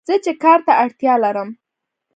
[0.07, 1.49] زه چې کار ته اړتیا لرم